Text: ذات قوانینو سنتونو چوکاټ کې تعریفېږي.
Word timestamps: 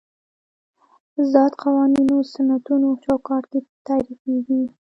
ذات 1.31 1.51
قوانینو 1.61 2.17
سنتونو 2.33 2.89
چوکاټ 3.03 3.43
کې 3.51 3.59
تعریفېږي. 3.87 4.61